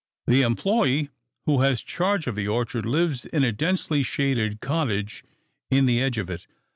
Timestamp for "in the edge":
5.69-6.17